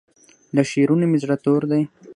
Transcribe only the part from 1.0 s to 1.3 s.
مې